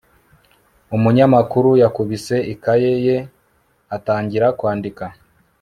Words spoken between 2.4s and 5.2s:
ikaye ye atangira kwandika